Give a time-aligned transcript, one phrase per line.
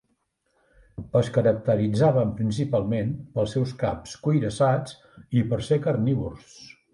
[1.19, 4.97] Es caracteritzaven principalment pels seus caps cuirassats
[5.39, 6.59] i per ser carnívors.